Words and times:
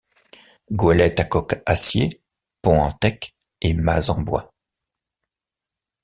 Goélette 0.71 1.19
à 1.19 1.25
coque 1.25 1.61
acier, 1.67 2.23
pont 2.63 2.79
en 2.81 2.91
teck 2.91 3.35
et 3.61 3.75
mâts 3.75 4.09
en 4.09 4.19
bois. 4.19 4.51